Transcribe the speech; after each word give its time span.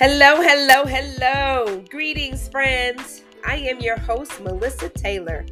Hello, 0.00 0.40
hello, 0.40 0.84
hello. 0.84 1.82
Greetings, 1.90 2.48
friends. 2.48 3.22
I 3.44 3.56
am 3.56 3.80
your 3.80 3.98
host, 3.98 4.40
Melissa 4.40 4.90
Taylor. 4.90 5.44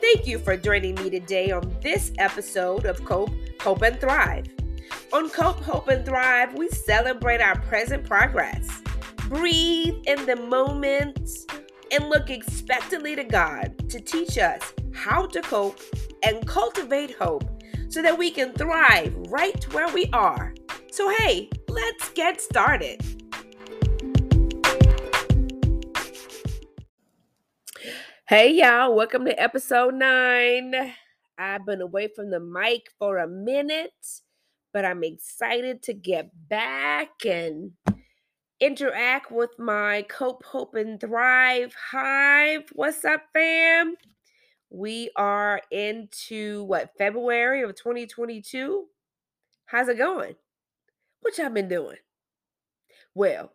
Thank 0.00 0.26
you 0.26 0.40
for 0.40 0.56
joining 0.56 0.96
me 0.96 1.08
today 1.08 1.52
on 1.52 1.72
this 1.80 2.10
episode 2.18 2.84
of 2.84 3.04
Cope, 3.04 3.30
Hope, 3.60 3.82
and 3.82 4.00
Thrive. 4.00 4.46
On 5.12 5.30
Cope, 5.30 5.60
Hope, 5.60 5.86
and 5.86 6.04
Thrive, 6.04 6.52
we 6.54 6.68
celebrate 6.70 7.40
our 7.40 7.56
present 7.60 8.04
progress, 8.04 8.82
breathe 9.28 9.94
in 10.08 10.26
the 10.26 10.34
moment, 10.34 11.30
and 11.92 12.08
look 12.08 12.28
expectantly 12.28 13.14
to 13.14 13.22
God 13.22 13.88
to 13.88 14.00
teach 14.00 14.36
us 14.36 14.74
how 14.92 15.26
to 15.26 15.40
cope 15.42 15.78
and 16.24 16.44
cultivate 16.44 17.14
hope 17.14 17.62
so 17.88 18.02
that 18.02 18.18
we 18.18 18.32
can 18.32 18.52
thrive 18.54 19.14
right 19.28 19.72
where 19.72 19.94
we 19.94 20.10
are. 20.12 20.54
So, 20.90 21.08
hey, 21.18 21.50
let's 21.68 22.10
get 22.10 22.40
started. 22.40 23.21
Hey, 28.28 28.52
y'all, 28.52 28.94
welcome 28.94 29.24
to 29.24 29.42
episode 29.42 29.94
nine. 29.94 30.94
I've 31.36 31.66
been 31.66 31.80
away 31.80 32.06
from 32.06 32.30
the 32.30 32.38
mic 32.38 32.86
for 32.96 33.18
a 33.18 33.26
minute, 33.26 33.90
but 34.72 34.84
I'm 34.84 35.02
excited 35.02 35.82
to 35.82 35.92
get 35.92 36.30
back 36.48 37.26
and 37.26 37.72
interact 38.60 39.32
with 39.32 39.50
my 39.58 40.06
Cope, 40.08 40.44
Hope, 40.44 40.76
and 40.76 41.00
Thrive 41.00 41.74
Hive. 41.90 42.62
What's 42.74 43.04
up, 43.04 43.22
fam? 43.34 43.96
We 44.70 45.10
are 45.16 45.60
into 45.72 46.62
what 46.62 46.96
February 46.96 47.62
of 47.62 47.74
2022. 47.74 48.84
How's 49.66 49.88
it 49.88 49.98
going? 49.98 50.36
What 51.22 51.36
y'all 51.38 51.50
been 51.50 51.68
doing? 51.68 51.98
Well, 53.16 53.52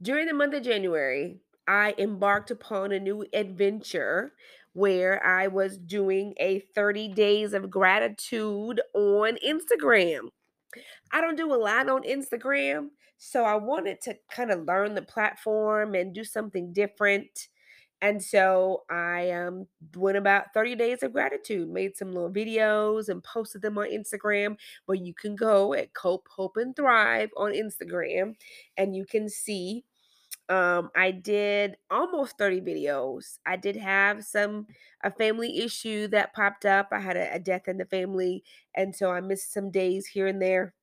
during 0.00 0.28
the 0.28 0.34
month 0.34 0.54
of 0.54 0.62
January, 0.62 1.40
I 1.68 1.94
embarked 1.98 2.50
upon 2.50 2.92
a 2.92 2.98
new 2.98 3.26
adventure 3.34 4.32
where 4.72 5.24
I 5.24 5.48
was 5.48 5.76
doing 5.76 6.34
a 6.38 6.60
30 6.74 7.08
days 7.08 7.52
of 7.52 7.70
gratitude 7.70 8.80
on 8.94 9.36
Instagram. 9.46 10.30
I 11.12 11.20
don't 11.20 11.36
do 11.36 11.52
a 11.52 11.56
lot 11.56 11.88
on 11.88 12.02
Instagram, 12.04 12.88
so 13.18 13.44
I 13.44 13.56
wanted 13.56 14.00
to 14.02 14.16
kind 14.30 14.50
of 14.50 14.64
learn 14.64 14.94
the 14.94 15.02
platform 15.02 15.94
and 15.94 16.14
do 16.14 16.24
something 16.24 16.72
different. 16.72 17.48
And 18.00 18.22
so 18.22 18.84
I 18.88 19.32
um, 19.32 19.66
went 19.96 20.16
about 20.16 20.54
30 20.54 20.76
days 20.76 21.02
of 21.02 21.12
gratitude, 21.12 21.68
made 21.68 21.96
some 21.96 22.12
little 22.12 22.30
videos 22.30 23.08
and 23.08 23.24
posted 23.24 23.60
them 23.60 23.76
on 23.76 23.90
Instagram 23.90 24.56
where 24.86 24.96
you 24.96 25.12
can 25.12 25.34
go 25.34 25.74
at 25.74 25.94
Cope, 25.94 26.28
Hope, 26.30 26.56
and 26.56 26.76
Thrive 26.76 27.30
on 27.36 27.52
Instagram 27.52 28.36
and 28.76 28.94
you 28.94 29.04
can 29.04 29.28
see 29.28 29.84
um, 30.48 30.90
I 30.96 31.10
did 31.10 31.76
almost 31.90 32.38
30 32.38 32.60
videos. 32.60 33.38
I 33.46 33.56
did 33.56 33.76
have 33.76 34.24
some 34.24 34.66
a 35.04 35.10
family 35.10 35.58
issue 35.58 36.08
that 36.08 36.34
popped 36.34 36.64
up. 36.64 36.88
I 36.92 37.00
had 37.00 37.16
a, 37.16 37.34
a 37.34 37.38
death 37.38 37.68
in 37.68 37.78
the 37.78 37.84
family, 37.86 38.44
and 38.74 38.94
so 38.96 39.10
I 39.12 39.20
missed 39.20 39.52
some 39.52 39.70
days 39.70 40.06
here 40.06 40.26
and 40.26 40.40
there. 40.40 40.74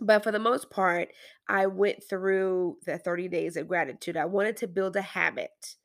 But 0.00 0.24
for 0.24 0.32
the 0.32 0.38
most 0.38 0.70
part, 0.70 1.08
I 1.48 1.66
went 1.66 2.02
through 2.08 2.78
the 2.84 2.98
30 2.98 3.28
days 3.28 3.56
of 3.56 3.68
gratitude. 3.68 4.16
I 4.16 4.24
wanted 4.26 4.56
to 4.58 4.68
build 4.68 4.96
a 4.96 5.02
habit. 5.02 5.76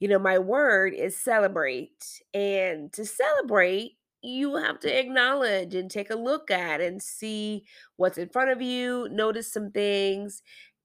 You 0.00 0.08
know, 0.08 0.18
my 0.18 0.38
word 0.38 0.94
is 0.94 1.16
celebrate. 1.16 2.20
And 2.34 2.92
to 2.92 3.04
celebrate, 3.04 3.92
you 4.22 4.56
have 4.56 4.80
to 4.80 4.98
acknowledge 4.98 5.74
and 5.74 5.90
take 5.90 6.10
a 6.10 6.16
look 6.16 6.50
at 6.50 6.80
and 6.80 7.02
see 7.02 7.64
what's 7.96 8.18
in 8.18 8.28
front 8.28 8.50
of 8.50 8.62
you, 8.62 9.08
notice 9.10 9.52
some 9.52 9.70
things, 9.70 10.42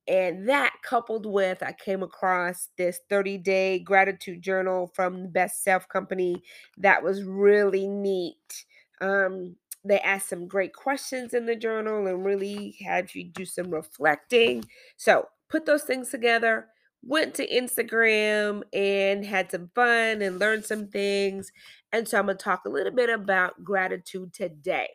and 0.08 0.48
that 0.48 0.74
coupled 0.84 1.26
with, 1.26 1.62
I 1.62 1.74
came 1.74 2.02
across 2.02 2.70
this 2.78 3.00
30 3.10 3.38
day 3.40 3.80
gratitude 3.80 4.42
journal 4.42 4.92
from 4.94 5.24
the 5.24 5.30
Best 5.30 5.64
Self 5.64 5.88
Company 5.90 6.42
that 6.78 7.04
was 7.04 7.24
really 7.24 7.88
neat. 7.88 8.66
Um, 9.02 9.56
they 9.84 10.00
asked 10.00 10.30
some 10.30 10.48
great 10.48 10.74
questions 10.74 11.34
in 11.34 11.46
the 11.46 11.56
journal 11.56 12.08
and 12.08 12.26
really 12.26 12.78
had 12.86 13.14
you 13.14 13.26
do 13.26 13.46
some 13.46 13.74
reflecting. 13.74 14.64
So, 14.96 15.28
put 15.50 15.66
those 15.66 15.84
things 15.84 16.10
together, 16.10 16.68
went 17.04 17.34
to 17.36 17.48
Instagram 17.48 18.64
and 18.74 19.26
had 19.26 19.52
some 19.52 19.70
fun 19.76 20.22
and 20.22 20.40
learned 20.40 20.66
some 20.66 20.88
things. 20.88 21.52
And 21.92 22.08
so, 22.08 22.18
I'm 22.18 22.26
going 22.26 22.38
to 22.38 22.44
talk 22.44 22.66
a 22.66 22.70
little 22.70 22.94
bit 22.94 23.10
about 23.10 23.64
gratitude 23.64 24.34
today 24.34 24.90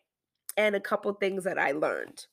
and 0.56 0.74
a 0.74 0.80
couple 0.80 1.12
things 1.14 1.44
that 1.44 1.58
I 1.58 1.72
learned. 1.72 2.26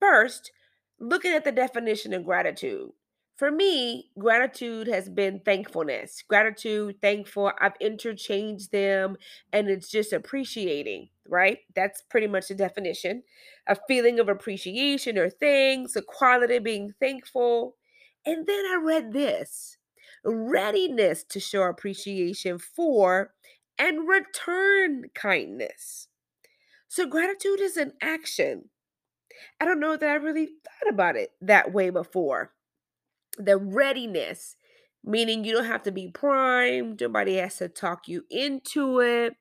First, 0.00 0.52
looking 1.00 1.32
at 1.32 1.44
the 1.44 1.52
definition 1.52 2.12
of 2.12 2.24
gratitude. 2.24 2.90
For 3.36 3.52
me, 3.52 4.10
gratitude 4.18 4.88
has 4.88 5.08
been 5.08 5.40
thankfulness. 5.44 6.24
Gratitude, 6.26 6.96
thankful, 7.00 7.52
I've 7.60 7.76
interchanged 7.80 8.72
them 8.72 9.16
and 9.52 9.68
it's 9.68 9.88
just 9.88 10.12
appreciating, 10.12 11.10
right? 11.28 11.58
That's 11.76 12.02
pretty 12.02 12.26
much 12.26 12.48
the 12.48 12.56
definition. 12.56 13.22
A 13.68 13.76
feeling 13.86 14.18
of 14.18 14.28
appreciation 14.28 15.18
or 15.18 15.30
things, 15.30 15.94
a 15.94 16.02
quality 16.02 16.56
of 16.56 16.64
being 16.64 16.94
thankful. 16.98 17.76
And 18.26 18.44
then 18.44 18.64
I 18.66 18.80
read 18.82 19.12
this 19.12 19.76
readiness 20.24 21.22
to 21.24 21.38
show 21.38 21.62
appreciation 21.62 22.58
for 22.58 23.34
and 23.78 24.08
return 24.08 25.04
kindness. 25.14 26.08
So, 26.88 27.06
gratitude 27.06 27.60
is 27.60 27.76
an 27.76 27.92
action 28.02 28.70
I 29.60 29.64
don't 29.64 29.80
know 29.80 29.96
that 29.96 30.08
I 30.08 30.14
really 30.14 30.46
thought 30.46 30.92
about 30.92 31.16
it 31.16 31.32
that 31.40 31.72
way 31.72 31.90
before. 31.90 32.52
The 33.38 33.56
readiness, 33.56 34.56
meaning 35.04 35.44
you 35.44 35.52
don't 35.52 35.64
have 35.64 35.82
to 35.84 35.92
be 35.92 36.08
primed, 36.08 37.00
nobody 37.00 37.36
has 37.36 37.56
to 37.58 37.68
talk 37.68 38.08
you 38.08 38.24
into 38.30 39.00
it. 39.00 39.36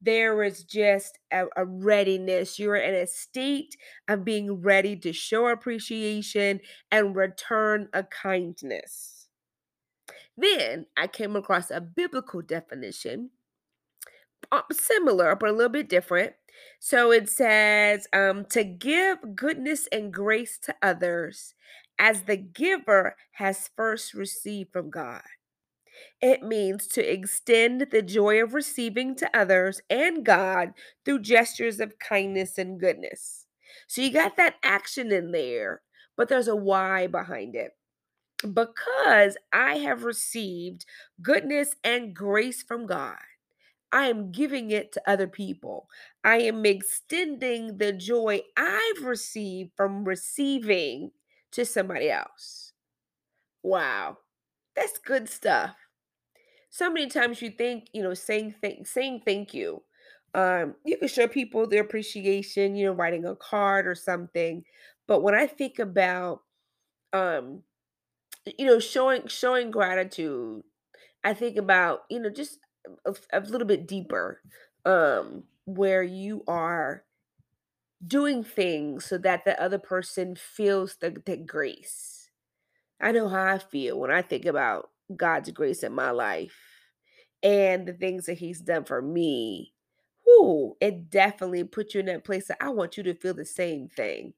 There 0.00 0.42
is 0.42 0.64
just 0.64 1.18
a, 1.32 1.46
a 1.56 1.64
readiness. 1.64 2.58
You're 2.58 2.76
in 2.76 2.94
a 2.94 3.06
state 3.06 3.76
of 4.08 4.24
being 4.24 4.60
ready 4.62 4.96
to 4.96 5.12
show 5.12 5.48
appreciation 5.48 6.60
and 6.90 7.16
return 7.16 7.88
a 7.92 8.04
kindness. 8.04 9.28
Then 10.36 10.86
I 10.96 11.06
came 11.08 11.36
across 11.36 11.70
a 11.70 11.80
biblical 11.80 12.42
definition 12.42 13.30
uh, 14.52 14.62
similar 14.72 15.34
but 15.36 15.50
a 15.50 15.52
little 15.52 15.70
bit 15.70 15.88
different. 15.88 16.34
So 16.78 17.10
it 17.12 17.28
says 17.28 18.06
um, 18.12 18.44
to 18.50 18.64
give 18.64 19.34
goodness 19.34 19.88
and 19.92 20.12
grace 20.12 20.58
to 20.64 20.74
others 20.82 21.54
as 21.98 22.22
the 22.22 22.36
giver 22.36 23.16
has 23.32 23.70
first 23.76 24.14
received 24.14 24.72
from 24.72 24.90
God. 24.90 25.22
It 26.20 26.42
means 26.42 26.86
to 26.88 27.12
extend 27.12 27.86
the 27.90 28.02
joy 28.02 28.42
of 28.42 28.54
receiving 28.54 29.14
to 29.16 29.36
others 29.36 29.80
and 29.88 30.24
God 30.24 30.72
through 31.04 31.20
gestures 31.20 31.80
of 31.80 31.98
kindness 31.98 32.58
and 32.58 32.78
goodness. 32.78 33.46
So 33.86 34.02
you 34.02 34.10
got 34.12 34.36
that 34.36 34.56
action 34.62 35.12
in 35.12 35.32
there, 35.32 35.82
but 36.16 36.28
there's 36.28 36.48
a 36.48 36.56
why 36.56 37.06
behind 37.06 37.54
it. 37.54 37.72
Because 38.42 39.36
I 39.52 39.78
have 39.78 40.04
received 40.04 40.84
goodness 41.22 41.74
and 41.82 42.14
grace 42.14 42.62
from 42.62 42.86
God 42.86 43.16
I 43.92 44.06
am 44.06 44.32
giving 44.32 44.70
it 44.70 44.92
to 44.92 45.10
other 45.10 45.26
people. 45.28 45.88
I 46.24 46.38
am 46.38 46.64
extending 46.66 47.78
the 47.78 47.92
joy 47.92 48.42
I've 48.56 49.04
received 49.04 49.72
from 49.76 50.04
receiving 50.04 51.12
to 51.52 51.64
somebody 51.64 52.10
else. 52.10 52.72
Wow. 53.62 54.18
That's 54.76 54.98
good 54.98 55.28
stuff. 55.28 55.76
So 56.70 56.90
many 56.90 57.06
times 57.08 57.40
you 57.42 57.50
think, 57.50 57.88
you 57.92 58.02
know, 58.02 58.14
saying 58.14 58.54
th- 58.62 58.86
saying 58.86 59.22
thank 59.24 59.54
you. 59.54 59.82
Um, 60.34 60.74
you 60.84 60.98
can 60.98 61.08
show 61.08 61.26
people 61.28 61.66
their 61.66 61.82
appreciation, 61.82 62.76
you 62.76 62.86
know, 62.86 62.92
writing 62.92 63.24
a 63.24 63.34
card 63.36 63.86
or 63.86 63.94
something. 63.94 64.64
But 65.06 65.22
when 65.22 65.34
I 65.34 65.46
think 65.46 65.78
about 65.78 66.42
um, 67.12 67.62
you 68.58 68.66
know, 68.66 68.78
showing 68.78 69.26
showing 69.28 69.70
gratitude, 69.70 70.62
I 71.24 71.34
think 71.34 71.58
about, 71.58 72.00
you 72.10 72.20
know, 72.20 72.30
just 72.30 72.58
a, 73.04 73.14
a 73.32 73.40
little 73.40 73.66
bit 73.66 73.86
deeper 73.86 74.40
um 74.84 75.44
where 75.66 76.02
you 76.02 76.44
are 76.46 77.04
doing 78.06 78.44
things 78.44 79.04
so 79.06 79.18
that 79.18 79.44
the 79.44 79.60
other 79.60 79.78
person 79.78 80.36
feels 80.36 80.96
the, 80.96 81.10
the 81.24 81.36
grace. 81.36 82.30
I 83.00 83.12
know 83.12 83.28
how 83.28 83.44
i 83.54 83.58
feel 83.58 83.98
when 84.00 84.10
i 84.10 84.22
think 84.22 84.46
about 84.46 84.90
god's 85.16 85.50
grace 85.52 85.82
in 85.82 85.92
my 85.92 86.10
life 86.12 86.56
and 87.42 87.86
the 87.88 87.92
things 87.94 88.26
that 88.26 88.38
he's 88.38 88.60
done 88.60 88.84
for 88.84 89.02
me. 89.02 89.74
Whoo, 90.26 90.76
it 90.80 91.10
definitely 91.10 91.64
puts 91.64 91.94
you 91.94 92.00
in 92.00 92.06
that 92.06 92.24
place 92.24 92.48
that 92.48 92.58
i 92.62 92.70
want 92.70 92.96
you 92.96 93.02
to 93.04 93.14
feel 93.14 93.34
the 93.34 93.44
same 93.46 93.88
thing. 93.88 94.34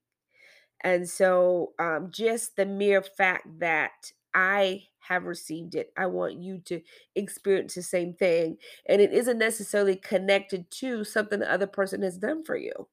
And 0.83 1.09
so 1.09 1.73
um, 1.79 2.11
just 2.13 2.57
the 2.57 2.67
mere 2.67 3.03
fact 3.03 3.47
that 3.61 4.13
I 4.35 4.85
have 5.01 5.25
received 5.25 5.75
it, 5.75 5.93
I 5.97 6.07
want 6.07 6.43
you 6.43 6.59
to 6.67 6.81
experience 7.15 7.75
the 7.75 7.83
same 7.83 8.15
thing. 8.15 8.57
And 8.89 9.01
it 9.01 9.13
isn't 9.13 9.39
necessarily 9.39 9.97
connected 9.97 10.71
to 10.73 11.05
something 11.05 11.41
the 11.41 11.51
other 11.53 11.67
person 11.67 12.03
has 12.03 12.19
done 12.19 12.45
for 12.45 12.57
you. 12.57 12.89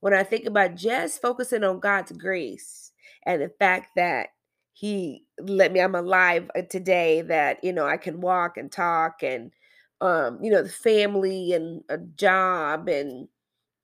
When 0.00 0.14
I 0.14 0.22
think 0.22 0.46
about 0.46 0.74
just 0.76 1.20
focusing 1.22 1.64
on 1.64 1.80
God's 1.80 2.12
grace 2.12 2.92
and 3.26 3.42
the 3.42 3.50
fact 3.58 3.90
that 3.96 4.28
he 4.72 5.24
let 5.40 5.72
me 5.72 5.80
I'm 5.80 5.94
alive 5.94 6.50
uh, 6.56 6.62
today 6.70 7.22
that, 7.22 7.62
you 7.62 7.72
know, 7.72 7.86
I 7.86 7.96
can 7.96 8.20
walk 8.20 8.56
and 8.56 8.70
talk 8.72 9.22
and 9.22 9.52
um, 10.00 10.38
you 10.42 10.50
know, 10.50 10.62
the 10.62 10.68
family 10.70 11.52
and 11.52 11.82
a 11.90 11.98
job 11.98 12.88
and 12.88 13.28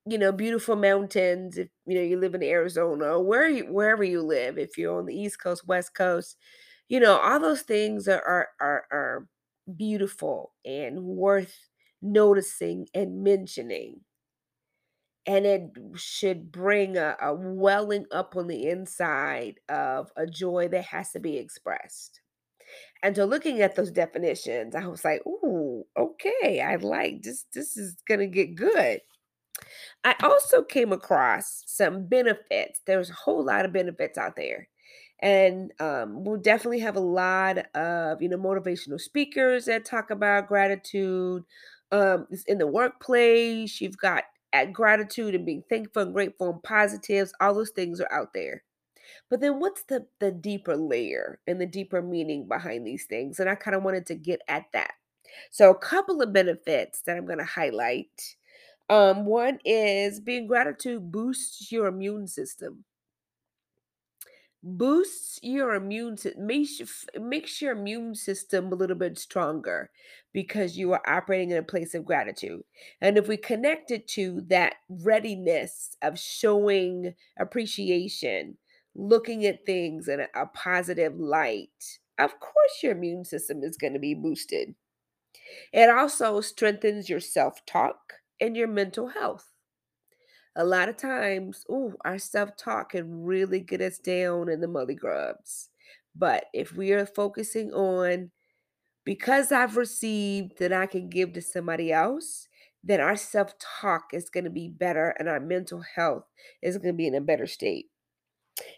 you 0.07 0.19
know, 0.19 0.33
beautiful 0.33 0.77
mountains 0.77 1.59
if 1.59 1.69
you 1.87 1.97
know 1.97 2.03
you 2.03 2.19
live 2.19 2.35
in 2.35 2.43
Arizona 2.43 3.07
or 3.07 3.23
where 3.25 3.49
you, 3.49 3.65
wherever 3.67 4.05
you 4.05 4.23
live, 4.23 4.59
if 4.59 4.79
you're 4.79 4.99
on 4.99 5.07
the 5.07 5.15
East 5.19 5.43
Coast, 5.43 5.67
West 5.67 5.95
Coast, 5.95 6.37
you 6.89 7.01
know, 7.01 7.19
all 7.19 7.41
those 7.41 7.63
things 7.63 8.09
are 8.09 8.23
are 8.27 8.49
are, 8.61 8.87
are 8.93 9.29
beautiful 9.77 10.53
and 10.65 11.03
worth 11.05 11.69
noticing 12.03 12.89
and 12.95 13.23
mentioning. 13.25 14.01
And 15.29 15.45
it 15.45 15.71
should 15.97 16.53
bring 16.53 16.97
a, 16.97 17.17
a 17.21 17.35
welling 17.35 18.07
up 18.13 18.37
on 18.37 18.47
the 18.47 18.69
inside 18.69 19.59
of 19.69 20.13
a 20.17 20.25
joy 20.27 20.69
that 20.69 20.85
has 20.87 21.11
to 21.13 21.21
be 21.21 21.37
expressed. 21.37 22.21
And 23.03 23.17
so 23.17 23.25
looking 23.27 23.63
at 23.63 23.77
those 23.77 23.91
definitions, 23.93 24.75
I 24.77 24.87
was 24.87 25.05
like, 25.05 25.23
ooh, 25.27 25.85
okay, 25.97 26.61
I 26.63 26.77
like 26.77 27.23
this. 27.23 27.47
This 27.55 27.77
is 27.77 27.97
gonna 28.09 28.29
get 28.29 28.57
good. 28.57 29.01
I 30.05 30.15
also 30.23 30.63
came 30.63 30.93
across 30.93 31.63
some 31.67 32.07
benefits. 32.07 32.81
There's 32.87 33.11
a 33.11 33.15
whole 33.15 33.45
lot 33.45 33.65
of 33.65 33.73
benefits 33.73 34.19
out 34.19 34.37
there. 34.37 34.69
And 35.21 35.73
um, 35.81 36.25
we'll 36.25 36.37
definitely 36.41 36.81
have 36.81 36.97
a 36.97 37.01
lot 37.01 37.59
of, 37.75 38.21
you 38.21 38.29
know, 38.29 38.37
motivational 38.37 39.01
speakers 39.01 39.65
that 39.65 39.85
talk 39.85 40.11
about 40.11 40.49
gratitude. 40.49 41.45
Um, 41.91 42.27
it's 42.31 42.45
in 42.45 42.59
the 42.59 42.67
workplace, 42.67 43.81
you've 43.81 43.97
got 43.97 44.25
at 44.53 44.73
gratitude 44.73 45.35
and 45.35 45.47
being 45.47 45.63
thankful 45.69 46.03
and 46.03 46.13
grateful 46.15 46.51
and 46.51 46.63
positives. 46.63 47.33
All 47.41 47.55
those 47.55 47.71
things 47.71 48.01
are 48.01 48.13
out 48.13 48.35
there. 48.35 48.63
But 49.31 49.41
then 49.41 49.61
what's 49.61 49.85
the 49.85 50.07
the 50.21 50.31
deeper 50.33 50.77
layer 50.77 51.41
and 51.47 51.61
the 51.61 51.67
deeper 51.67 52.03
meaning 52.03 52.49
behind 52.49 52.87
these 52.87 53.05
things? 53.07 53.41
And 53.41 53.49
I 53.49 53.55
kind 53.55 53.77
of 53.77 53.83
wanted 53.83 54.07
to 54.07 54.15
get 54.15 54.41
at 54.49 54.67
that. 54.73 54.93
So 55.51 55.71
a 55.71 55.79
couple 55.79 56.23
of 56.23 56.33
benefits 56.33 57.03
that 57.03 57.17
I'm 57.17 57.27
going 57.27 57.39
to 57.39 57.45
highlight 57.45 58.37
um, 58.89 59.27
one 59.27 59.59
is 59.65 60.21
being 60.21 60.47
gratitude 60.47 61.11
boosts 61.13 61.73
your 61.73 61.87
immune 61.89 62.29
system. 62.29 62.85
Boosts 64.69 65.39
your 65.45 65.75
immune 65.75 66.17
system, 66.17 66.47
makes, 66.47 67.07
makes 67.17 67.63
your 67.63 67.71
immune 67.73 68.17
system 68.17 68.73
a 68.73 68.75
little 68.75 68.97
bit 68.97 69.17
stronger 69.17 69.91
because 70.33 70.77
you 70.77 70.93
are 70.93 71.03
operating 71.07 71.53
in 71.53 71.59
a 71.59 71.63
place 71.63 71.95
of 71.95 72.05
gratitude. 72.05 72.65
And 73.01 73.17
if 73.17 73.29
we 73.29 73.37
connect 73.37 73.93
it 73.93 74.09
to 74.09 74.41
that 74.49 74.75
readiness 74.89 75.97
of 76.03 76.19
showing 76.19 77.15
appreciation, 77.39 78.59
looking 78.97 79.47
at 79.47 79.65
things 79.65 80.09
in 80.09 80.19
a, 80.21 80.27
a 80.35 80.47
positive 80.47 81.17
light, 81.17 82.01
of 82.19 82.41
course 82.41 82.83
your 82.83 82.93
immune 82.93 83.25
system 83.25 83.63
is 83.63 83.77
going 83.77 83.93
to 83.93 84.01
be 84.01 84.15
boosted. 84.15 84.75
It 85.73 85.91
also 85.91 86.41
strengthens 86.41 87.09
your 87.09 87.21
self 87.21 87.65
talk 87.67 88.15
and 88.41 88.57
your 88.57 88.69
mental 88.69 89.09
health. 89.09 89.53
A 90.59 90.65
lot 90.65 90.89
of 90.89 90.97
times, 90.97 91.65
ooh, 91.71 91.97
our 92.05 92.19
self 92.19 92.57
talk 92.57 92.91
can 92.91 93.25
really 93.25 93.61
get 93.61 93.83
us 93.83 93.99
down 93.99 94.49
in 94.49 94.61
the 94.61 94.69
muddy 94.69 94.95
grubs. 94.95 95.69
But 96.15 96.47
if 96.55 96.73
we 96.75 96.93
are 96.93 97.05
focusing 97.05 97.73
on, 97.73 98.31
because 99.05 99.53
I've 99.53 99.77
received 99.77 100.59
that 100.59 100.73
I 100.73 100.87
can 100.87 101.11
give 101.11 101.35
to 101.35 101.43
somebody 101.43 101.93
else, 101.93 102.49
then 102.83 103.01
our 103.01 103.17
self 103.17 103.53
talk 103.59 104.05
is 104.15 104.31
going 104.31 104.45
to 104.45 104.51
be 104.51 104.69
better 104.69 105.15
and 105.19 105.29
our 105.29 105.41
mental 105.41 105.83
health 105.95 106.25
is 106.63 106.79
going 106.79 106.95
to 106.95 106.97
be 106.97 107.07
in 107.07 107.15
a 107.15 107.21
better 107.21 107.47
state. 107.47 107.87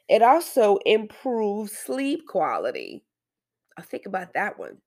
It 0.09 0.23
also 0.23 0.79
improves 0.85 1.73
sleep 1.73 2.27
quality. 2.27 3.05
I 3.79 3.83
think 3.83 4.07
about 4.07 4.35
that 4.35 4.59
one. 4.59 4.79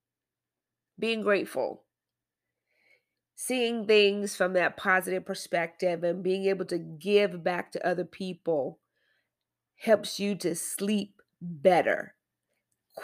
Being 0.99 1.21
grateful 1.21 1.83
seeing 3.43 3.87
things 3.87 4.35
from 4.35 4.53
that 4.53 4.77
positive 4.77 5.25
perspective 5.25 6.03
and 6.03 6.21
being 6.21 6.45
able 6.45 6.63
to 6.63 6.77
give 6.77 7.43
back 7.43 7.71
to 7.71 7.87
other 7.87 8.05
people 8.05 8.77
helps 9.77 10.19
you 10.19 10.35
to 10.35 10.53
sleep 10.53 11.19
better. 11.41 12.13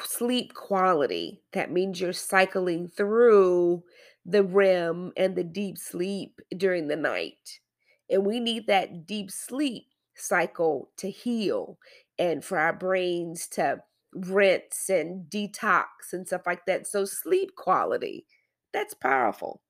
Sleep 0.03 0.53
quality. 0.53 1.41
That 1.53 1.71
means 1.71 1.99
you're 1.99 2.13
cycling 2.13 2.87
through 2.87 3.83
the 4.27 4.43
REM 4.43 5.11
and 5.17 5.35
the 5.35 5.43
deep 5.43 5.75
sleep 5.75 6.39
during 6.55 6.87
the 6.87 6.95
night. 6.95 7.59
And 8.07 8.23
we 8.23 8.39
need 8.39 8.67
that 8.67 9.07
deep 9.07 9.31
sleep 9.31 9.87
cycle 10.13 10.91
to 10.97 11.09
heal 11.09 11.79
and 12.19 12.45
for 12.45 12.59
our 12.59 12.73
brains 12.73 13.47
to 13.53 13.81
rinse 14.13 14.87
and 14.87 15.27
detox 15.31 16.13
and 16.13 16.27
stuff 16.27 16.43
like 16.45 16.67
that. 16.67 16.85
So, 16.85 17.05
sleep 17.05 17.55
quality, 17.55 18.27
that's 18.71 18.93
powerful. 18.93 19.61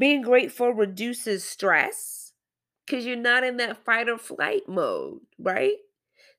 Being 0.00 0.22
grateful 0.22 0.70
reduces 0.70 1.44
stress 1.44 2.32
because 2.86 3.04
you're 3.04 3.16
not 3.16 3.44
in 3.44 3.58
that 3.58 3.84
fight 3.84 4.08
or 4.08 4.16
flight 4.16 4.62
mode, 4.66 5.20
right? 5.38 5.76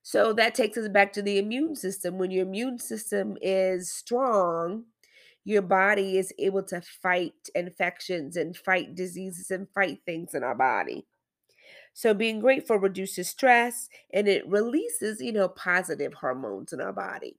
So 0.01 0.33
that 0.33 0.55
takes 0.55 0.79
us 0.79 0.87
back 0.87 1.13
to 1.13 1.21
the 1.21 1.37
immune 1.37 1.75
system. 1.75 2.17
When 2.17 2.31
your 2.31 2.47
immune 2.47 2.79
system 2.79 3.37
is 3.39 3.91
strong, 3.91 4.85
your 5.45 5.61
body 5.61 6.17
is 6.17 6.33
able 6.39 6.63
to 6.63 6.81
fight 6.81 7.35
infections 7.53 8.35
and 8.35 8.57
fight 8.57 8.95
diseases 8.95 9.51
and 9.51 9.69
fight 9.75 9.99
things 10.07 10.33
in 10.33 10.43
our 10.43 10.55
body. 10.55 11.05
So 11.93 12.15
being 12.15 12.39
grateful 12.39 12.77
reduces 12.77 13.29
stress 13.29 13.89
and 14.11 14.27
it 14.27 14.47
releases, 14.47 15.21
you 15.21 15.33
know, 15.33 15.47
positive 15.47 16.15
hormones 16.15 16.73
in 16.73 16.81
our 16.81 16.93
body. 16.93 17.37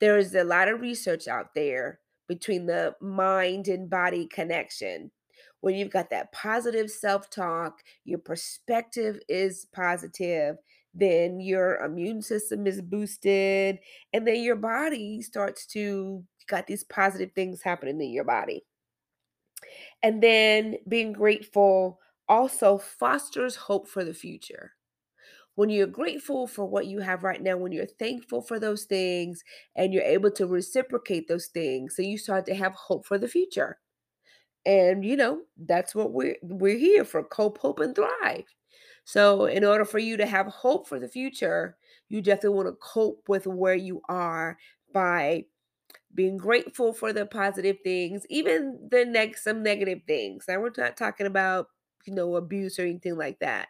There 0.00 0.18
is 0.18 0.34
a 0.34 0.42
lot 0.42 0.66
of 0.66 0.80
research 0.80 1.28
out 1.28 1.54
there 1.54 2.00
between 2.26 2.66
the 2.66 2.96
mind 3.00 3.68
and 3.68 3.88
body 3.88 4.26
connection. 4.26 5.12
When 5.60 5.74
you've 5.74 5.90
got 5.90 6.10
that 6.10 6.32
positive 6.32 6.90
self 6.90 7.30
talk, 7.30 7.82
your 8.04 8.18
perspective 8.18 9.20
is 9.28 9.66
positive, 9.72 10.56
then 10.94 11.40
your 11.40 11.76
immune 11.84 12.22
system 12.22 12.66
is 12.66 12.80
boosted, 12.80 13.78
and 14.12 14.26
then 14.26 14.42
your 14.42 14.56
body 14.56 15.22
starts 15.22 15.66
to 15.68 16.24
got 16.48 16.66
these 16.66 16.84
positive 16.84 17.32
things 17.34 17.62
happening 17.62 18.00
in 18.00 18.10
your 18.12 18.24
body. 18.24 18.64
And 20.02 20.22
then 20.22 20.76
being 20.88 21.12
grateful 21.12 22.00
also 22.28 22.78
fosters 22.78 23.56
hope 23.56 23.88
for 23.88 24.04
the 24.04 24.14
future 24.14 24.72
when 25.56 25.70
you're 25.70 25.86
grateful 25.86 26.46
for 26.46 26.66
what 26.66 26.86
you 26.86 27.00
have 27.00 27.24
right 27.24 27.42
now, 27.42 27.56
when 27.56 27.72
you're 27.72 27.86
thankful 27.86 28.42
for 28.42 28.60
those 28.60 28.84
things 28.84 29.42
and 29.74 29.92
you're 29.92 30.02
able 30.02 30.30
to 30.32 30.46
reciprocate 30.46 31.28
those 31.28 31.46
things, 31.48 31.96
so 31.96 32.02
you 32.02 32.18
start 32.18 32.46
to 32.46 32.54
have 32.54 32.74
hope 32.74 33.06
for 33.06 33.18
the 33.18 33.28
future. 33.28 33.78
And 34.66 35.04
you 35.04 35.16
know, 35.16 35.42
that's 35.58 35.94
what 35.94 36.12
we're 36.12 36.36
we're 36.42 36.78
here 36.78 37.04
for 37.06 37.24
cope, 37.24 37.58
hope, 37.58 37.80
and 37.80 37.96
thrive. 37.96 38.44
So 39.04 39.46
in 39.46 39.64
order 39.64 39.84
for 39.84 39.98
you 40.00 40.16
to 40.18 40.26
have 40.26 40.46
hope 40.48 40.88
for 40.88 41.00
the 41.00 41.08
future, 41.08 41.76
you 42.08 42.22
definitely 42.22 42.56
want 42.56 42.68
to 42.68 42.78
cope 42.82 43.28
with 43.28 43.46
where 43.46 43.74
you 43.76 44.02
are 44.08 44.58
by 44.92 45.46
being 46.14 46.36
grateful 46.36 46.92
for 46.92 47.12
the 47.12 47.26
positive 47.26 47.78
things, 47.84 48.26
even 48.30 48.88
the 48.90 49.04
next 49.04 49.44
some 49.44 49.62
negative 49.62 50.00
things. 50.06 50.46
Now 50.48 50.60
we're 50.60 50.72
not 50.76 50.96
talking 50.96 51.26
about, 51.26 51.68
you 52.06 52.14
know, 52.14 52.36
abuse 52.36 52.78
or 52.78 52.82
anything 52.82 53.16
like 53.16 53.38
that, 53.40 53.68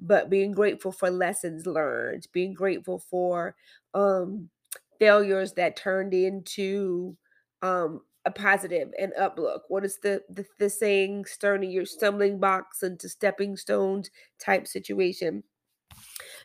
but 0.00 0.30
being 0.30 0.52
grateful 0.52 0.92
for 0.92 1.10
lessons 1.10 1.66
learned, 1.66 2.26
being 2.32 2.54
grateful 2.54 2.98
for 2.98 3.56
um 3.94 4.50
failures 4.98 5.52
that 5.54 5.76
turned 5.76 6.14
into 6.14 7.16
um 7.62 8.02
a 8.28 8.30
positive 8.30 8.90
and 8.98 9.12
uplook. 9.18 9.60
What 9.68 9.86
is 9.86 9.98
the 10.02 10.22
the, 10.28 10.44
the 10.58 10.68
saying, 10.68 11.24
turning 11.40 11.70
your 11.70 11.86
stumbling 11.86 12.38
blocks 12.38 12.82
into 12.82 13.08
stepping 13.08 13.56
stones 13.56 14.10
type 14.38 14.66
situation. 14.66 15.42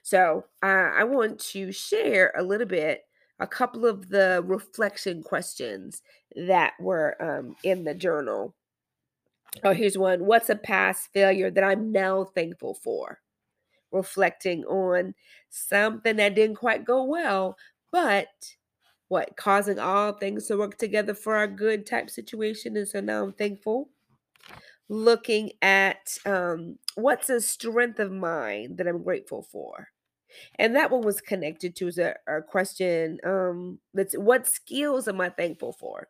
So 0.02 0.46
uh, 0.64 0.90
I 0.96 1.04
want 1.04 1.40
to 1.52 1.72
share 1.74 2.34
a 2.38 2.44
little 2.44 2.68
bit, 2.68 3.02
a 3.40 3.48
couple 3.48 3.86
of 3.86 4.08
the 4.08 4.42
reflection 4.46 5.24
questions 5.24 6.02
that 6.36 6.74
were 6.80 7.22
um, 7.22 7.56
in 7.64 7.84
the 7.84 7.94
journal. 7.94 8.56
Oh, 9.64 9.74
here's 9.74 9.98
one. 9.98 10.26
What's 10.26 10.50
a 10.50 10.56
past 10.56 11.10
failure 11.14 11.52
that 11.52 11.64
I'm 11.64 11.92
now 11.92 12.24
thankful 12.24 12.76
for? 12.76 13.20
Reflecting 13.92 14.64
on 14.64 15.16
something 15.50 16.16
that 16.16 16.36
didn't 16.36 16.56
quite 16.56 16.86
go 16.86 17.04
well, 17.04 17.58
but 17.92 18.30
what 19.14 19.38
causing 19.38 19.80
all 19.80 20.14
things 20.14 20.48
to 20.48 20.58
work 20.58 20.78
together 20.78 21.14
for 21.14 21.36
our 21.38 21.48
good 21.48 21.86
type 21.86 22.10
situation. 22.10 22.78
And 22.78 22.88
so 22.88 23.02
now 23.02 23.24
I'm 23.24 23.34
thankful. 23.34 23.90
Looking 24.90 25.52
at 25.62 26.18
um, 26.26 26.78
what's 26.96 27.30
a 27.30 27.42
strength 27.42 28.00
of 28.00 28.12
mine 28.12 28.76
that 28.78 28.88
I'm 28.88 29.04
grateful 29.04 29.44
for 29.44 29.90
and 30.58 30.76
that 30.76 30.92
one 30.92 31.04
was 31.04 31.22
connected 31.22 31.76
to 31.78 31.90
a, 32.00 32.38
a 32.38 32.42
question 32.42 33.20
um 33.26 33.80
let's 33.94 34.16
what 34.16 34.48
skills 34.48 35.08
am 35.08 35.22
i 35.22 35.30
thankful 35.30 35.74
for 35.74 36.10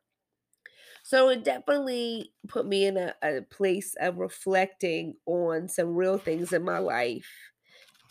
so 1.04 1.30
it 1.30 1.44
definitely 1.44 2.34
put 2.48 2.66
me 2.66 2.86
in 2.86 2.98
a, 2.98 3.14
a 3.24 3.42
place 3.42 3.96
of 4.00 4.18
reflecting 4.18 5.16
on 5.26 5.68
some 5.68 5.96
real 5.96 6.18
things 6.18 6.54
in 6.54 6.64
my 6.64 6.80
life 6.80 7.28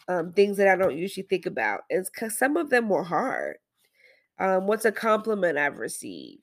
um 0.08 0.32
things 0.32 0.56
that 0.56 0.68
i 0.68 0.76
don't 0.76 0.98
usually 0.98 1.26
think 1.26 1.46
about 1.46 1.82
and 1.90 2.06
because 2.12 2.38
some 2.38 2.56
of 2.56 2.70
them 2.70 2.88
were 2.88 3.04
hard 3.04 3.56
Um, 4.38 4.66
what's 4.66 4.84
a 4.84 4.92
compliment 4.92 5.58
I've 5.58 5.78
received? 5.78 6.42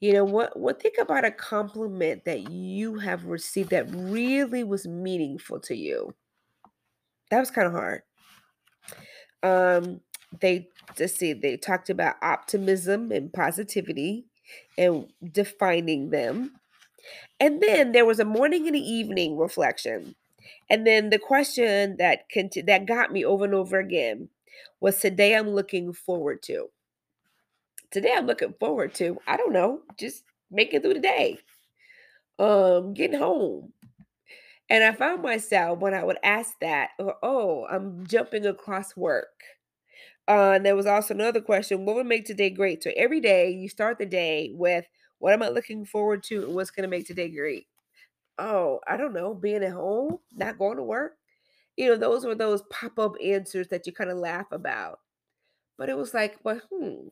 You 0.00 0.14
know, 0.14 0.24
what 0.24 0.58
what 0.58 0.80
think 0.80 0.96
about 0.98 1.26
a 1.26 1.30
compliment 1.30 2.24
that 2.24 2.50
you 2.50 2.98
have 2.98 3.26
received 3.26 3.70
that 3.70 3.86
really 3.90 4.64
was 4.64 4.86
meaningful 4.86 5.60
to 5.60 5.76
you? 5.76 6.14
That 7.30 7.40
was 7.40 7.50
kind 7.50 7.66
of 7.66 7.72
hard. 7.74 8.02
Um, 9.42 10.00
they 10.40 10.68
just 10.96 11.16
see 11.18 11.32
they 11.32 11.56
talked 11.56 11.90
about 11.90 12.16
optimism 12.22 13.12
and 13.12 13.32
positivity 13.32 14.26
and 14.78 15.12
defining 15.32 16.10
them. 16.10 16.52
And 17.40 17.62
then 17.62 17.92
there 17.92 18.06
was 18.06 18.20
a 18.20 18.24
morning 18.24 18.66
and 18.66 18.76
evening 18.76 19.36
reflection. 19.38 20.14
And 20.70 20.86
then 20.86 21.10
the 21.10 21.18
question 21.18 21.96
that 21.98 22.28
conti- 22.32 22.62
that 22.62 22.86
got 22.86 23.12
me 23.12 23.24
over 23.24 23.44
and 23.44 23.54
over 23.54 23.78
again 23.78 24.28
was 24.80 24.98
today 25.00 25.34
I'm 25.36 25.50
looking 25.50 25.92
forward 25.92 26.42
to. 26.44 26.68
Today 27.90 28.14
I'm 28.16 28.26
looking 28.26 28.54
forward 28.60 28.94
to, 28.94 29.18
I 29.26 29.36
don't 29.36 29.52
know, 29.52 29.80
just 29.98 30.24
making 30.50 30.82
through 30.82 30.94
the 30.94 31.00
day. 31.00 31.38
Um, 32.38 32.94
getting 32.94 33.18
home. 33.18 33.72
And 34.70 34.84
I 34.84 34.92
found 34.92 35.22
myself 35.22 35.80
when 35.80 35.94
I 35.94 36.04
would 36.04 36.18
ask 36.22 36.54
that, 36.60 36.90
oh, 37.22 37.66
I'm 37.70 38.06
jumping 38.06 38.46
across 38.46 38.96
work. 38.96 39.42
Uh, 40.28 40.52
and 40.54 40.64
there 40.66 40.76
was 40.76 40.86
also 40.86 41.12
another 41.14 41.40
question 41.40 41.84
what 41.84 41.96
would 41.96 42.06
make 42.06 42.24
today 42.24 42.50
great? 42.50 42.82
So 42.82 42.92
every 42.96 43.20
day 43.20 43.50
you 43.50 43.68
start 43.68 43.98
the 43.98 44.06
day 44.06 44.52
with 44.54 44.86
what 45.18 45.32
am 45.32 45.42
I 45.42 45.48
looking 45.48 45.84
forward 45.84 46.22
to 46.24 46.44
and 46.44 46.54
what's 46.54 46.70
going 46.70 46.84
to 46.84 46.88
make 46.88 47.06
today 47.06 47.28
great? 47.28 47.66
Oh, 48.38 48.80
I 48.88 48.96
don't 48.96 49.14
know, 49.14 49.34
being 49.34 49.64
at 49.64 49.72
home, 49.72 50.18
not 50.34 50.58
going 50.58 50.78
to 50.78 50.82
work. 50.84 51.16
You 51.80 51.88
know, 51.90 51.96
those 51.96 52.24
were 52.26 52.34
those 52.36 52.62
pop 52.70 52.98
up 52.98 53.14
answers 53.22 53.68
that 53.68 53.86
you 53.86 53.92
kind 53.94 54.10
of 54.10 54.18
laugh 54.18 54.52
about. 54.52 55.00
But 55.78 55.88
it 55.90 55.96
was 55.96 56.14
like, 56.14 56.42
but 56.42 56.62
hmm, 56.72 57.08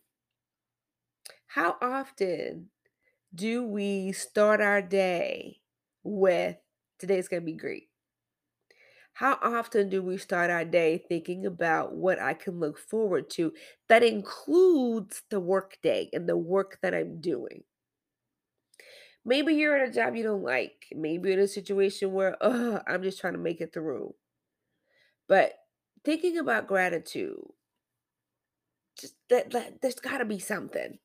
how 1.47 1.77
often 1.81 2.71
do 3.35 3.65
we 3.65 4.13
start 4.13 4.61
our 4.61 4.83
day 4.83 5.61
with 6.05 6.59
today's 6.99 7.29
going 7.29 7.43
to 7.43 7.47
be 7.47 7.55
great? 7.55 7.91
How 9.13 9.39
often 9.43 9.91
do 9.91 10.03
we 10.03 10.17
start 10.17 10.49
our 10.51 10.65
day 10.65 10.97
thinking 10.97 11.45
about 11.45 11.95
what 11.95 12.19
I 12.19 12.33
can 12.35 12.59
look 12.59 12.79
forward 12.79 13.29
to 13.31 13.53
that 13.89 14.03
includes 14.03 15.25
the 15.29 15.41
work 15.41 15.79
day 15.83 16.09
and 16.15 16.27
the 16.29 16.37
work 16.39 16.79
that 16.83 16.95
I'm 16.95 17.21
doing? 17.21 17.65
Maybe 19.25 19.55
you're 19.55 19.77
in 19.77 19.89
a 19.91 19.93
job 19.93 20.17
you 20.17 20.23
don't 20.23 20.43
like. 20.43 20.87
Maybe 20.95 21.33
in 21.33 21.39
a 21.39 21.47
situation 21.49 22.13
where, 22.13 22.37
oh, 22.41 22.81
I'm 22.87 23.03
just 23.03 23.21
trying 23.21 23.35
to 23.35 23.39
make 23.39 23.61
it 23.61 23.73
through. 23.73 24.15
But 25.28 25.54
thinking 26.04 26.38
about 26.38 26.66
gratitude, 26.66 27.44
just 28.99 29.14
that, 29.30 29.50
that 29.52 29.80
there's 29.82 29.94
got 29.97 30.18
to 30.18 30.25
be 30.25 30.38
something. 30.38 30.99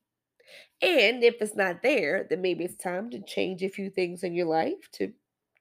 And 0.82 1.22
if 1.22 1.36
it's 1.40 1.54
not 1.54 1.82
there, 1.82 2.26
then 2.28 2.42
maybe 2.42 2.64
it's 2.64 2.76
time 2.76 3.10
to 3.10 3.22
change 3.22 3.62
a 3.62 3.68
few 3.68 3.90
things 3.90 4.22
in 4.22 4.34
your 4.34 4.46
life 4.46 4.90
to 4.92 5.12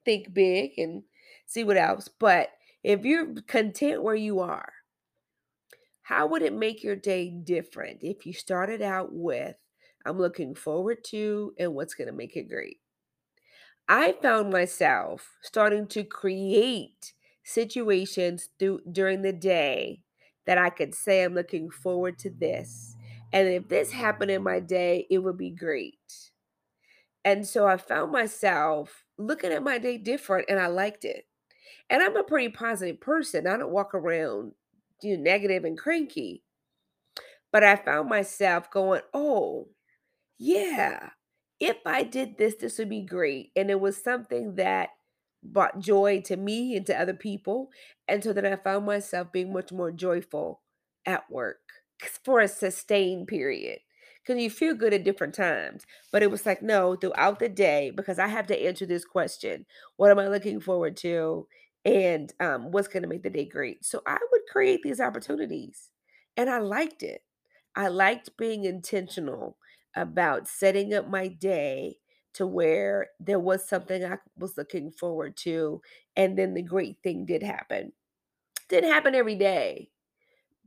think 0.05 0.33
big 0.33 0.71
and 0.77 1.03
see 1.45 1.63
what 1.63 1.77
else. 1.77 2.07
But 2.07 2.49
if 2.83 3.05
you're 3.05 3.35
content 3.47 4.03
where 4.03 4.15
you 4.15 4.39
are, 4.39 4.71
how 6.03 6.27
would 6.27 6.41
it 6.41 6.53
make 6.53 6.83
your 6.83 6.97
day 6.97 7.29
different 7.29 7.99
if 8.01 8.25
you 8.25 8.33
started 8.33 8.81
out 8.81 9.09
with, 9.11 9.55
I'm 10.05 10.19
looking 10.19 10.53
forward 10.53 11.03
to, 11.05 11.53
and 11.57 11.73
what's 11.73 11.93
going 11.93 12.07
to 12.07 12.13
make 12.13 12.35
it 12.35 12.49
great? 12.49 12.79
I 13.87 14.13
found 14.21 14.51
myself 14.51 15.29
starting 15.41 15.87
to 15.87 16.03
create 16.03 17.13
situations 17.43 18.49
through, 18.59 18.81
during 18.91 19.21
the 19.21 19.33
day 19.33 20.01
that 20.45 20.57
I 20.57 20.69
could 20.69 20.95
say, 20.95 21.23
I'm 21.23 21.33
looking 21.33 21.69
forward 21.69 22.19
to 22.19 22.29
this. 22.29 22.95
And 23.31 23.47
if 23.47 23.67
this 23.69 23.91
happened 23.91 24.31
in 24.31 24.43
my 24.43 24.59
day, 24.59 25.07
it 25.09 25.19
would 25.19 25.37
be 25.37 25.49
great. 25.49 26.31
And 27.25 27.47
so 27.47 27.67
I 27.67 27.77
found 27.77 28.11
myself 28.11 29.05
looking 29.17 29.51
at 29.51 29.63
my 29.63 29.77
day 29.77 29.97
different 29.97 30.49
and 30.49 30.59
I 30.59 30.67
liked 30.67 31.05
it. 31.05 31.25
And 31.89 32.01
I'm 32.01 32.15
a 32.15 32.23
pretty 32.23 32.49
positive 32.49 32.99
person. 32.99 33.47
I 33.47 33.57
don't 33.57 33.71
walk 33.71 33.93
around 33.93 34.53
you 35.01 35.17
know, 35.17 35.23
negative 35.23 35.63
and 35.63 35.77
cranky. 35.77 36.43
But 37.51 37.63
I 37.63 37.75
found 37.75 38.09
myself 38.09 38.71
going, 38.71 39.01
oh, 39.13 39.69
yeah, 40.39 41.11
if 41.59 41.77
I 41.85 42.03
did 42.03 42.37
this, 42.37 42.55
this 42.55 42.77
would 42.79 42.89
be 42.89 43.01
great. 43.01 43.51
And 43.55 43.69
it 43.69 43.79
was 43.79 43.95
something 43.95 44.55
that 44.55 44.89
brought 45.43 45.79
joy 45.79 46.21
to 46.25 46.37
me 46.37 46.75
and 46.75 46.85
to 46.87 46.99
other 46.99 47.13
people. 47.13 47.69
And 48.07 48.23
so 48.23 48.33
then 48.33 48.45
I 48.45 48.55
found 48.55 48.85
myself 48.85 49.31
being 49.31 49.53
much 49.53 49.71
more 49.71 49.91
joyful 49.91 50.61
at 51.05 51.29
work 51.29 51.59
for 52.23 52.39
a 52.39 52.47
sustained 52.47 53.27
period 53.27 53.79
because 54.25 54.41
you 54.41 54.49
feel 54.49 54.73
good 54.73 54.93
at 54.93 55.03
different 55.03 55.35
times. 55.35 55.85
But 56.11 56.23
it 56.23 56.31
was 56.31 56.45
like, 56.45 56.61
no, 56.61 56.95
throughout 56.95 57.39
the 57.39 57.49
day, 57.49 57.91
because 57.95 58.19
I 58.19 58.27
have 58.27 58.47
to 58.47 58.65
answer 58.65 58.85
this 58.85 59.05
question 59.05 59.65
what 59.97 60.11
am 60.11 60.19
I 60.19 60.27
looking 60.27 60.59
forward 60.59 60.97
to? 60.97 61.47
And 61.85 62.33
um, 62.39 62.71
what's 62.71 62.87
going 62.87 63.03
to 63.03 63.09
make 63.09 63.23
the 63.23 63.29
day 63.29 63.45
great? 63.45 63.83
So 63.83 64.01
I 64.07 64.17
would 64.31 64.41
create 64.49 64.81
these 64.83 65.01
opportunities. 65.01 65.89
And 66.37 66.49
I 66.49 66.59
liked 66.59 67.03
it. 67.03 67.21
I 67.75 67.89
liked 67.89 68.37
being 68.37 68.63
intentional 68.63 69.57
about 69.95 70.47
setting 70.47 70.93
up 70.93 71.09
my 71.09 71.27
day 71.27 71.97
to 72.33 72.47
where 72.47 73.09
there 73.19 73.39
was 73.39 73.67
something 73.67 74.03
I 74.03 74.17
was 74.37 74.57
looking 74.57 74.91
forward 74.91 75.37
to. 75.37 75.81
And 76.15 76.37
then 76.37 76.53
the 76.53 76.63
great 76.63 76.97
thing 77.03 77.25
did 77.25 77.43
happen. 77.43 77.93
Didn't 78.69 78.91
happen 78.91 79.15
every 79.15 79.35
day, 79.35 79.89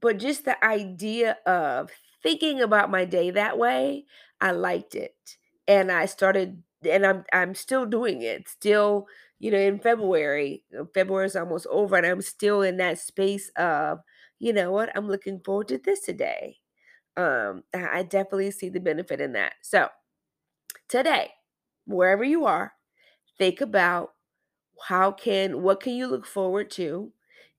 but 0.00 0.18
just 0.18 0.44
the 0.44 0.62
idea 0.64 1.38
of 1.46 1.90
thinking 2.22 2.60
about 2.60 2.90
my 2.90 3.04
day 3.04 3.30
that 3.30 3.58
way, 3.58 4.04
I 4.40 4.52
liked 4.52 4.94
it. 4.94 5.16
And 5.68 5.90
I 5.90 6.06
started 6.06 6.62
and 6.88 7.06
I'm 7.06 7.24
I'm 7.32 7.54
still 7.54 7.86
doing 7.86 8.22
it. 8.22 8.48
Still, 8.48 9.06
you 9.38 9.50
know, 9.50 9.58
in 9.58 9.78
February, 9.80 10.64
February 10.94 11.26
is 11.26 11.36
almost 11.36 11.66
over 11.68 11.96
and 11.96 12.06
I'm 12.06 12.22
still 12.22 12.62
in 12.62 12.76
that 12.78 12.98
space 12.98 13.50
of, 13.56 14.00
you 14.38 14.52
know 14.52 14.70
what, 14.72 14.90
I'm 14.96 15.08
looking 15.08 15.40
forward 15.44 15.68
to 15.68 15.78
this 15.78 16.00
today. 16.02 16.58
Um 17.16 17.64
I 17.74 18.02
definitely 18.04 18.50
see 18.52 18.70
the 18.70 18.80
benefit 18.80 19.20
in 19.20 19.32
that. 19.34 19.54
So, 19.62 19.88
today, 20.88 21.32
wherever 21.86 22.24
you 22.24 22.44
are, 22.46 22.74
think 23.38 23.60
about 23.60 24.14
how 24.84 25.10
can 25.12 25.62
what 25.62 25.80
can 25.80 25.94
you 25.94 26.06
look 26.06 26.26
forward 26.26 26.70
to 26.70 27.12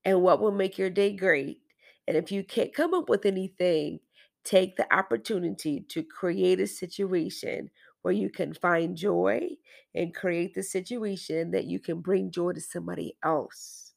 and 0.06 0.22
what 0.22 0.40
will 0.40 0.52
make 0.52 0.78
your 0.78 0.90
day 0.90 1.12
great 1.14 1.62
and 2.08 2.16
if 2.16 2.32
you 2.32 2.44
can't 2.44 2.74
come 2.74 2.94
up 2.94 3.10
with 3.10 3.26
anything, 3.26 4.00
take 4.46 4.78
the 4.78 4.94
opportunity 4.96 5.82
to 5.90 6.04
create 6.04 6.60
a 6.60 6.68
situation 6.68 7.70
where 8.02 8.14
you 8.14 8.30
can 8.30 8.54
find 8.54 8.96
joy 8.96 9.50
and 9.94 10.16
create 10.16 10.54
the 10.54 10.64
situation 10.64 11.52
that 11.52 11.66
you 11.66 11.80
can 11.80 12.00
bring 12.00 12.32
joy 12.32 12.54
to 12.54 12.62
somebody 12.62 13.18
else. 13.24 13.94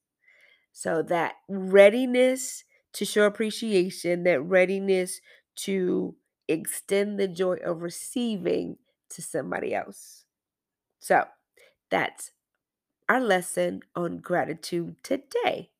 So 0.73 1.03
that 1.05 1.37
readiness 1.49 2.65
to 2.95 3.05
show 3.05 3.27
appreciation, 3.27 4.25
that 4.25 4.43
readiness 4.43 5.21
to 5.57 6.17
extend 6.49 7.19
the 7.21 7.29
joy 7.29 7.57
of 7.65 7.83
receiving 7.83 8.79
to 9.11 9.23
somebody 9.23 9.75
else. 9.75 10.20
So 11.00 11.25
that's 11.90 12.30
our 13.09 13.21
lesson 13.21 13.80
on 13.97 14.19
gratitude 14.19 14.97
today. 15.02 15.71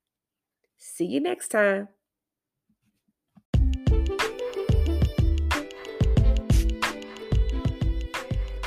See 0.78 1.04
you 1.04 1.20
next 1.20 1.48
time. 1.48 1.88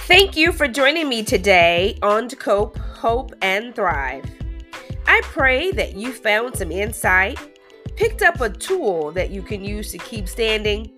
Thank 0.06 0.38
you 0.38 0.52
for 0.52 0.68
joining 0.68 1.10
me 1.10 1.24
today 1.24 1.98
on 2.04 2.28
To 2.28 2.36
Cope, 2.36 2.78
Hope, 2.78 3.34
and 3.42 3.74
Thrive. 3.74 4.24
I 5.08 5.22
pray 5.24 5.72
that 5.72 5.96
you 5.96 6.14
found 6.14 6.56
some 6.56 6.72
insight, 6.72 7.40
picked 7.96 8.22
up 8.22 8.40
a 8.42 8.50
tool 8.50 9.12
that 9.14 9.32
you 9.32 9.42
can 9.42 9.64
use 9.66 9.92
to 9.92 9.98
keep 9.98 10.28
standing, 10.30 10.92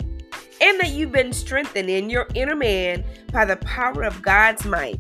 and 0.60 0.80
that 0.82 0.90
you've 0.90 1.14
been 1.14 1.32
strengthened 1.32 1.90
in 1.90 2.10
your 2.10 2.28
inner 2.36 2.56
man 2.56 3.06
by 3.32 3.46
the 3.46 3.58
power 3.58 4.04
of 4.04 4.22
God's 4.22 4.66
might. 4.66 5.00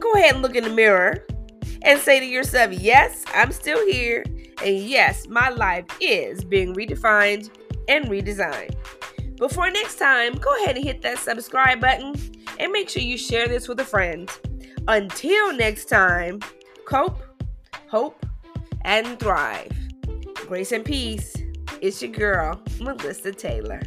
Go 0.00 0.12
ahead 0.12 0.34
and 0.34 0.42
look 0.42 0.56
in 0.56 0.64
the 0.64 0.70
mirror 0.70 1.24
and 1.82 2.00
say 2.00 2.20
to 2.20 2.26
yourself, 2.26 2.72
Yes, 2.72 3.24
I'm 3.34 3.52
still 3.52 3.84
here, 3.86 4.24
and 4.64 4.78
yes, 4.78 5.28
my 5.28 5.48
life 5.48 5.86
is 6.00 6.44
being 6.44 6.74
redefined 6.74 7.50
and 7.88 8.06
redesigned. 8.06 8.74
Before 9.36 9.70
next 9.70 9.96
time, 9.96 10.34
go 10.34 10.54
ahead 10.62 10.76
and 10.76 10.84
hit 10.84 11.02
that 11.02 11.18
subscribe 11.18 11.80
button 11.80 12.14
and 12.58 12.72
make 12.72 12.88
sure 12.88 13.02
you 13.02 13.16
share 13.16 13.46
this 13.46 13.68
with 13.68 13.78
a 13.80 13.84
friend. 13.84 14.30
Until 14.88 15.52
next 15.54 15.84
time, 15.84 16.40
cope, 16.86 17.20
hope, 17.88 18.24
and 18.82 19.18
thrive. 19.20 19.70
Grace 20.46 20.72
and 20.72 20.84
peace. 20.84 21.36
It's 21.80 22.02
your 22.02 22.10
girl, 22.10 22.60
Melissa 22.80 23.32
Taylor. 23.32 23.82